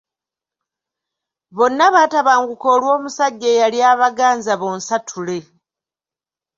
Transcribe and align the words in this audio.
Bonna 1.57 1.85
baatabanguka 1.95 2.67
olw’omusajja 2.75 3.47
eyali 3.55 3.79
abaganza 3.91 4.53
bonsatule. 4.61 5.39